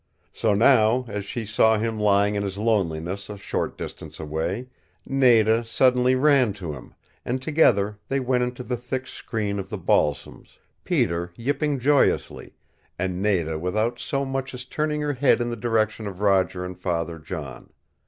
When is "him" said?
1.77-1.99, 6.73-6.95